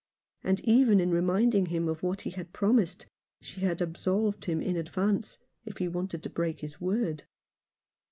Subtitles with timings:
[0.43, 3.05] And even in reminding him of what he had promised
[3.39, 7.25] she absolved him in advance, if he wanted to break his word.